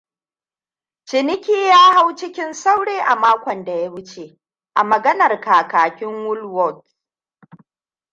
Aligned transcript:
Ciniki 1.07 1.51
ya 1.53 1.77
hau 1.77 2.15
cikin 2.15 2.53
sauri 2.53 2.99
a 2.99 3.15
makon 3.15 3.65
da 3.65 3.73
ya 3.75 3.89
wuce, 3.91 4.39
a 4.75 4.83
maganar 4.83 5.41
kakakin 5.41 6.07
woolworth. 6.25 6.87